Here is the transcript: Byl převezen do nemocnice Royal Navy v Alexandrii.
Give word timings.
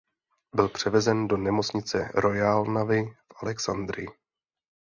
Byl 0.55 0.69
převezen 0.69 1.27
do 1.27 1.37
nemocnice 1.37 2.11
Royal 2.15 2.65
Navy 2.65 3.03
v 3.05 3.43
Alexandrii. 3.43 4.07